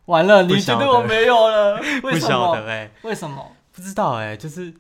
[0.05, 1.79] 完了，你觉得得我没有了？
[2.01, 2.29] 不为什么？
[2.29, 3.51] 晓得哎、为什么？
[3.71, 4.71] 不知道哎、就是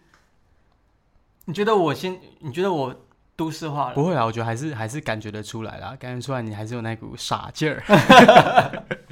[1.45, 2.19] 你觉得我先？
[2.41, 2.95] 你觉得我
[3.35, 3.95] 都市化了？
[3.95, 7.81] 不会啊，我觉得还是还是感觉得出来啦，感觉出来你还是有那股傻劲儿，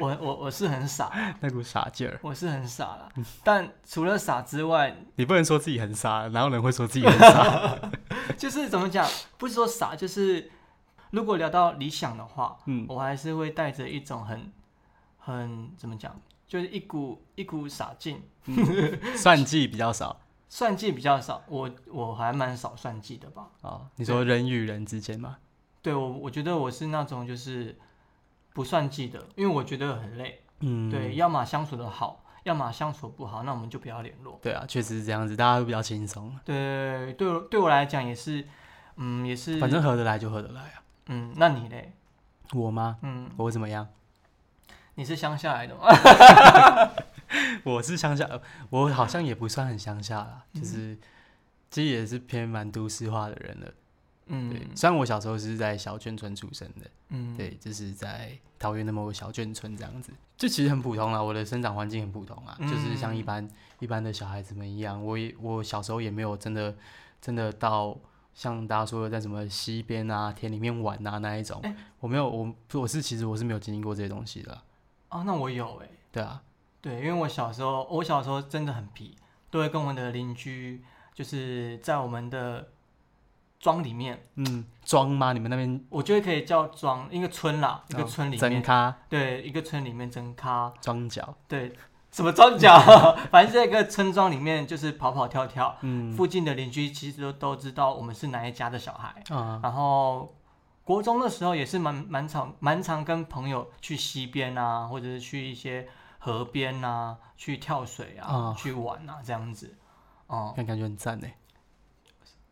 [0.00, 2.18] 我我我是很傻，那股傻劲儿。
[2.22, 3.08] 我是很傻了。
[3.44, 7.78] 但除了傻之外，你不能说自己很傻，哪有人会说自己很傻？
[8.36, 9.06] 就是怎么讲？
[9.38, 10.50] 不是说傻，就是
[11.10, 14.52] 如果聊到理想的话，嗯，我还是会带着一种很
[15.18, 18.22] 很怎么讲，就是一股一股傻劲，
[19.16, 21.42] 算计比较少 算计比较少。
[21.48, 23.48] 我我还蛮少算计的吧？
[23.62, 23.86] 哦。
[23.96, 25.36] 你说人与人之间嘛，
[25.82, 27.78] 对我我觉得我是那种就是
[28.52, 30.42] 不算记得，因为我觉得很累。
[30.60, 34.38] 嗯，对，要么相处的好，要么相处不好，那我们就不要联络。
[34.42, 38.46] 对啊，确实是这样子，大家会比较轻松，对，对我对我来讲也是，
[38.96, 40.82] 嗯，也是，反正合得来就合得来啊。
[41.06, 41.92] 嗯，那你嘞？
[42.52, 42.98] 我吗？
[43.02, 43.88] 嗯，我怎么样？
[44.96, 45.86] 你是乡下来的吗？
[47.64, 50.98] 我是乡下，呃我好像也不算很乡下啦，嗯就是
[51.70, 53.72] 其实也是偏蛮都市化的人了。
[54.32, 61.20] 嗯，对，虽然我小时候是在小眷村出生的，嗯，对，就是在桃园的某个小眷村这样子，就其实很普通啦。
[61.20, 63.48] 我的生长环境很普通啊，就是像一嗯般
[63.80, 65.04] 一般的小孩子们一样。
[65.04, 66.74] 我也我小时候也没有真的
[67.20, 67.98] 真的到
[68.32, 74.62] 像大家说的在什么溪边啊、田里面玩啊那一种，哎我没有，我我是其实我是没有经历过这些东西的啦。
[75.08, 76.40] 哦，那我有哎、对啊，
[76.80, 79.16] 对，因为我小时候，我小时候真的很皮，
[79.50, 82.68] 都会跟我们的邻居，就是在我们的
[83.60, 85.34] 庄里面，嗯，庄吗？
[85.34, 85.84] 你们那边？
[85.90, 88.96] 我觉得可以叫庄，一个村啦，一个哦村里面，真咖。
[89.08, 91.70] 对，一个村里面真咖，庄脚，对，
[92.10, 92.74] 什么庄脚，
[93.30, 96.10] 反正在一个村庄里面就是跑跑跳跳，嗯。
[96.16, 100.34] 附近的邻居其实都都知道我们是哪一家的小孩，啊，然后
[100.82, 105.86] 国中的时候也是蛮蛮常蛮常跟朋友去溪边啊，或者是去一些
[106.18, 109.76] 河边啊，去跳水啊，哦去玩啊这样子。
[110.28, 111.26] 哦、感感觉很赞呢。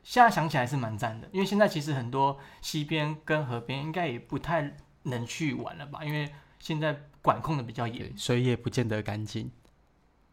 [0.09, 9.53] 现在想起来是蛮赞的，因为现在其实很多溪边跟河边应该也不太能去玩了吧，因为现在管控的比较严对，，水也不见得干净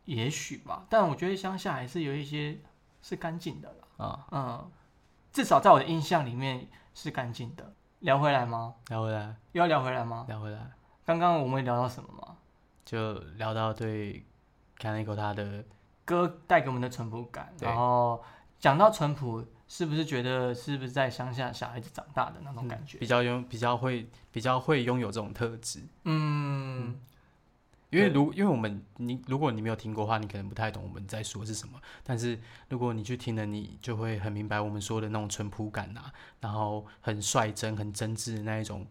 [0.06, 0.86] 也许吧。
[0.90, 2.58] 但我觉得乡下还是有一些
[3.02, 4.26] 是干净的啦，啊。
[4.32, 4.72] 嗯，
[5.34, 7.74] 至少在我的印象里面是干净的。
[8.00, 8.76] 聊回来吗？
[8.88, 10.24] 聊回来，又要聊回来吗？
[10.30, 10.72] 聊回来，
[11.04, 12.38] 刚刚我们聊到什么吗？
[12.86, 14.26] 就聊到对
[14.80, 15.66] Kaneko 他的
[16.06, 18.24] 歌带给我们的淳朴感，然后
[18.58, 22.98] 讲到淳朴，是不是觉得是不是在乡下小孩子长大的那种感觉？
[23.00, 27.00] 比较拥比较会比较会拥有这种特质，嗯，
[27.90, 31.82] 因为如因为我们你如果你没有听过的话，你可能不太懂我们在说是什么。
[32.04, 38.86] 但是如果你去听了，你就会很明白我们说的那种淳朴感啊，然后很率真、很真挚的那一种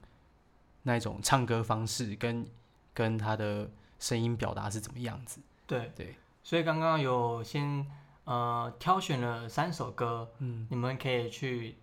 [0.83, 2.47] 那一种唱歌方式跟
[2.93, 5.41] 跟他的声音表达是怎么样子。
[5.67, 6.15] 对对。
[6.43, 7.87] 所以刚刚有先
[8.25, 11.77] 呃挑选了三首歌，嗯，你们可以去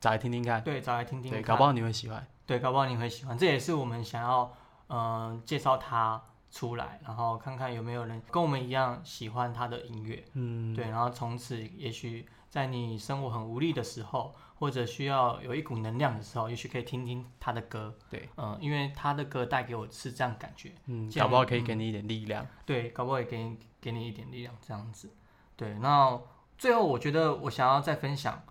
[0.00, 2.26] 找来听听看，对找来听听看对，搞不好你会喜欢。
[2.46, 3.36] 对，搞不好你会喜欢。
[3.38, 4.54] 这也是我们想要
[4.88, 10.24] 呃介绍他出来，然后看看有没有人跟我们一样喜欢他的音乐。
[10.34, 17.96] 嗯，对，然后从此也许在你生活很无力的时候，或者需要有一股能量的时候，也许可以听听他的歌。
[18.10, 20.72] 对，嗯、因为他的歌带给我是这样感觉。
[20.86, 22.46] 嗯，搞不好可以嗯给你一点力量。
[22.66, 25.08] 对，搞不好也给你给你一点力量，这样子。
[25.56, 26.20] 对，那
[26.58, 28.42] 最后我觉得我想要再分享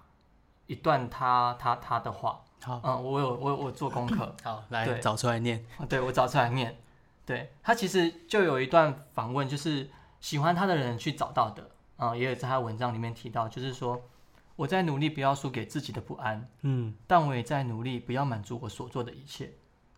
[0.68, 2.42] 一段他他他的话。
[2.62, 4.34] 好，嗯，我有我有我做功课。
[4.44, 5.66] 好，来找出来念。
[5.78, 6.78] 哦对我找出来念。
[7.26, 9.90] 对他其实就有一段访问，就是
[10.22, 14.02] 喜欢他的人去找到的，啊、也有在他文章里面提到，就是说
[14.56, 19.52] 我在努力不要输给自己的不安，嗯但我也在努力不要满足我所做的一切。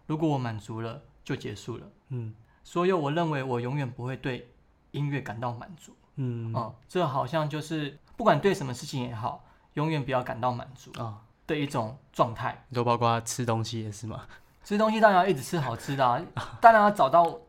[0.07, 1.87] 如果我满足了，就结束了。
[2.09, 4.49] 嗯所有我认为我永远不会对
[4.91, 5.95] 音乐感到满足。
[6.15, 10.91] 嗯哦、这好像就是不管对什么事情也好，永远不要感到满足。
[11.01, 12.65] 啊，的一种状态。
[12.69, 14.21] 你说包括吃东西也是吗？
[14.63, 16.19] 吃东西当然要一直吃好吃的、啊，
[16.59, 17.39] 当然要找到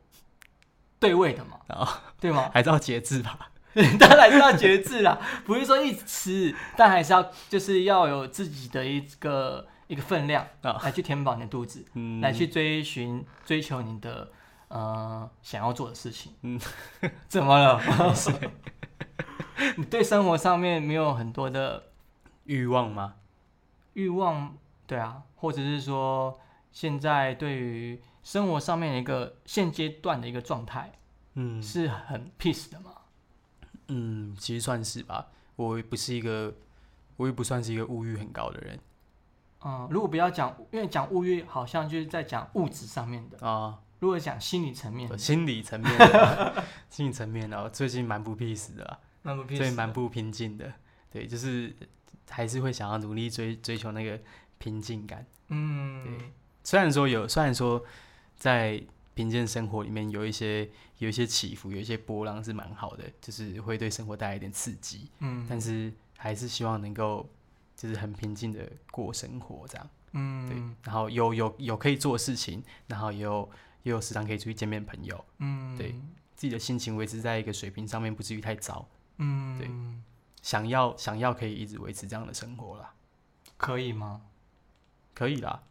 [0.98, 2.50] 对味的嘛，啊，对吗？
[2.52, 3.50] 还是要节制吧。
[4.00, 14.30] 当然是要节制啦，不是说一直吃，但还是要就是要有自己的一个一个分量啊来去填饱你的肚子，嗯，来去追寻追求你的
[14.68, 16.32] 呃想要做的事情。
[16.42, 16.60] 嗯，
[17.28, 17.80] 怎么了？
[19.76, 21.84] 你对生活上面没有很多的
[22.44, 23.14] 欲望吗？
[23.94, 24.54] 欲望，
[24.86, 26.38] 对啊，或者是说
[26.70, 30.92] 现在对于生活上面的一个现阶段的一个状态
[31.34, 32.92] 嗯是很 peace 的吗？
[33.88, 35.28] 嗯，其实算是吧。
[35.56, 36.52] 我也不是一个，
[37.16, 38.78] 我也不算是一个物欲很高的人
[39.64, 43.78] 嗯，如果不要讲，因为讲物欲好像就是在讲物质上面的，啊。
[43.98, 50.72] 如果讲心理层面，心理层面的， 心理层面哦，最近蛮不 peace 的啊，那不 peace 最近蛮不平静的。
[51.10, 51.74] 对，就是
[52.28, 54.20] 还是会想要努力追追求那个
[54.58, 55.24] 平静感。
[55.48, 56.32] 嗯，对。
[56.62, 57.82] 虽然说有，虽然说
[58.36, 58.82] 在
[59.14, 67.26] 平静生活里面有一些有一些起伏，有一些波浪是蛮好的，就是会对生活带来一点刺激，嗯，但是还是希望能够
[67.76, 69.88] 就是很平静的过生活这样。
[70.12, 70.46] 嗯。
[70.48, 73.48] 对嗯，然后有有有可以做的事情，然后也有
[73.86, 75.92] 也有时常可以出去见面朋友，嗯，对，
[76.34, 78.84] 自己的心情维持在一个水平上面，不至于太糟。
[79.18, 79.70] 嗯，对
[80.42, 82.92] 想要想要可以一直维持这样的生活啦，
[83.56, 84.22] 可以吗？
[85.14, 85.62] 可以啦，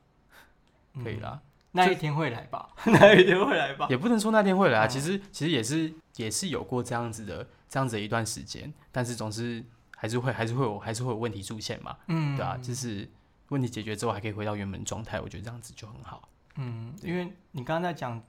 [1.03, 1.41] 可以嗯，啦，
[1.73, 2.69] 那一天会来吧？
[2.85, 3.85] 那一天会来吧？
[3.91, 4.87] 也不能说那天会来啊。
[4.87, 9.61] 嗯其实其实也是也是有过这样子的这样子的一段时间，但是总是
[9.97, 13.09] 还是会还是会有还是会有问题出现嘛，嗯，对啊，就是
[13.49, 16.29] 问题解决之后还可以回到原本状态，我觉得这样子就很好。
[16.55, 18.21] 嗯，因为你刚刚在讲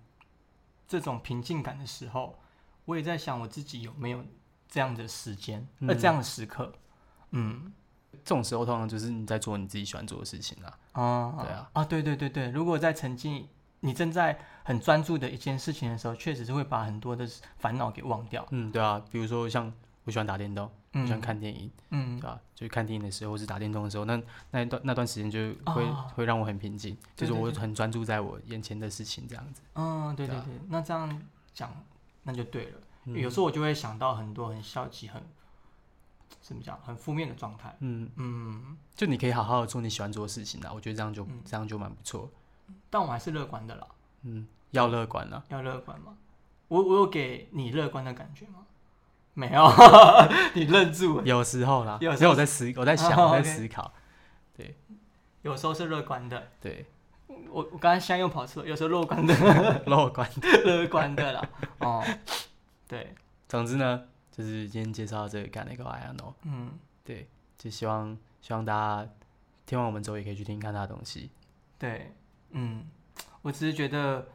[0.87, 2.39] 这种平静感的时候，
[2.85, 4.25] 我也在想我自己有没有
[4.69, 6.73] 这样的时间，那，嗯这样的时刻。
[7.31, 7.73] 嗯，
[8.13, 10.79] 这种时候通常就是你在做你自己喜欢做的事情啦。
[10.93, 13.49] 啊，对啊，啊，对对对对，如果在沉浸，
[13.81, 18.47] 你正在很专注的一件事情的时候，确实是会把很多的烦恼给忘掉。
[18.51, 19.73] 嗯，对啊，比如说像
[20.07, 25.39] 我喜欢打电动，我喜欢嗯看电影，嗯对吧、就是看电影的时候或是打电动的时候，那那一段那段时间就
[25.73, 29.61] 会、哦会让我很平静，就是我很专注在我眼前的事情这样子。
[29.75, 31.71] 嗯，对对啊对对，那这样讲
[32.23, 32.79] 那就对了。
[33.05, 35.23] 嗯有时候我就会想到很多很消极、很
[36.41, 37.77] 怎么讲、很负面的状态。
[37.81, 42.31] 嗯，嗯，就你可以好好的做你喜欢做的事情啦，我觉得这样就、嗯这样就蛮不错。
[42.91, 43.87] 但我还是乐观的啦，
[44.23, 45.43] 嗯，要乐观啦。
[45.49, 46.17] 要乐观嘛。
[46.69, 48.66] 我我有给你乐观的感觉吗？
[49.37, 49.71] 没有，
[50.55, 51.25] 你愣住了。
[51.25, 53.93] 有时候啦，有时候我在思，我在想，哦我在思考。
[54.57, 54.75] 对。
[55.43, 56.85] 有时候是乐观的，对，
[57.29, 59.33] 我我刚才现在又跑出了，有时候乐观的，
[59.87, 60.49] 乐观的。
[60.65, 61.49] 乐观的啦。
[61.79, 62.05] 哦，
[62.89, 63.15] 对，
[63.47, 66.73] 总之呢，就是今天介绍这个干那个 I know，嗯，
[67.05, 69.09] 对，就希望希望大家
[69.67, 71.31] 听完我们之后也可以去听看他的东西。
[71.79, 72.13] 对，
[72.51, 72.85] 嗯，
[73.43, 74.27] 我只是觉得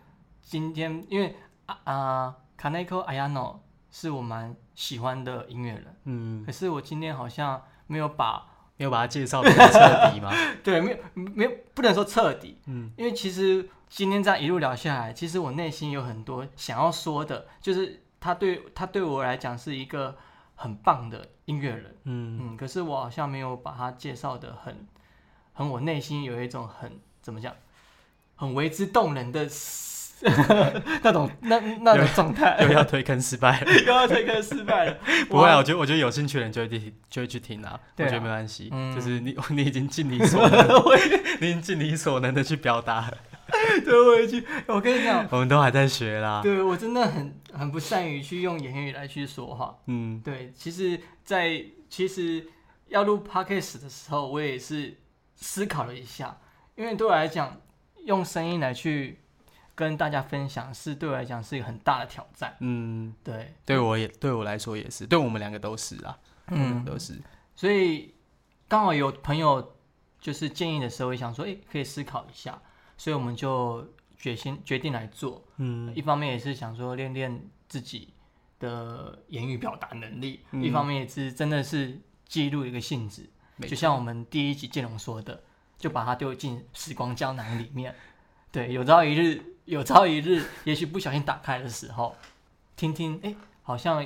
[0.42, 1.36] 今天因为
[1.66, 3.58] 啊啊，Kaneko Ayano
[3.90, 10.34] 是我蛮喜欢的音乐人，嗯，可是我今天好像没有把没有把他介绍的很彻底吗？
[10.64, 12.92] 对，没有没有不能说彻底，嗯。
[12.98, 20.18] 因为其实今天这样一路聊下来，其实我内心有很多想要说的，就是他对他对我来讲是一个
[20.56, 22.40] 很棒的音乐人，嗯。
[22.42, 24.88] 嗯，可是我好像没有把他介绍的很
[25.54, 27.54] 很我内心有一种很怎么讲，
[28.36, 29.48] 很为之动人的
[31.04, 33.72] 那种那那种状态，又要推坑失败了。
[33.86, 34.98] 又要推坑失败了，
[35.30, 37.80] 不会啊，我觉得我觉得有兴趣的人就会听，就会去听啊。
[37.98, 40.68] 我觉得没关系，嗯就是你你已经尽你所能，
[41.40, 43.18] 你已经尽你所能的去表达了。
[43.84, 46.42] 对回去，我跟你讲，我们都还在学啦。
[46.42, 49.76] 对我真的很很不善于去用言语来去说话。
[49.88, 52.46] 嗯对，其实在，其实
[52.88, 54.96] 要录 podcast 的时候，我也是
[55.36, 56.38] 思考了一下，
[56.76, 57.58] 因为对我来讲，
[58.06, 59.20] 用声音来去
[59.88, 62.56] 跟大家分享，是对我来讲是一个很大的挑战。
[62.60, 66.18] 嗯，对，对我也对我来说也是，对我们两个都是啊，
[66.48, 67.20] 嗯，都是。
[67.56, 68.14] 所以
[68.68, 69.76] 刚好有朋友
[70.20, 72.62] 就是建议的时候，也想说，哎、可以思考一下，
[72.98, 73.86] 所以我们就
[74.18, 75.44] 决心决定来做。
[75.58, 78.14] 嗯一方面也是想说练练自己
[78.60, 83.30] 的言语表达能力，嗯一方面也是真的是记录一个性质。
[83.68, 85.44] 就像我们第一集建龙说的，
[85.78, 87.94] 就把它丢进时光胶囊里面。
[88.52, 89.42] 对，有朝一日，
[89.72, 92.14] 有朝一日， 也许不小心打开的时候，
[92.76, 94.06] 听听，哎、好像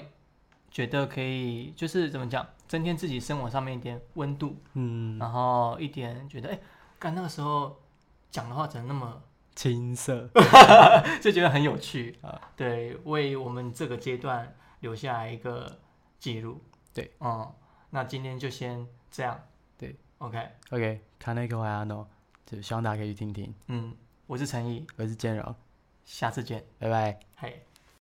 [0.69, 6.59] 觉得可以，就是怎么讲，增添自己生活上面一点温度，嗯，然后一点觉得，哎、
[6.99, 7.81] 刚那个时候
[8.29, 9.23] 讲的话怎么那么，
[9.55, 10.29] 青涩。
[11.19, 15.79] 就觉得很有趣啊对，为我们这个阶段留下来一个
[16.19, 16.61] 记录。
[16.93, 17.51] 对，嗯，
[17.89, 19.43] 那今天就先这样。
[19.79, 22.07] 对，OK，OK，看那个怀阿诺，
[22.45, 23.51] 就希望大家可以去听听。
[23.65, 23.91] 嗯，
[24.27, 25.55] 我是陈毅，我是建柔，
[26.03, 27.19] 下次见，拜拜。
[27.35, 27.63] 嘿。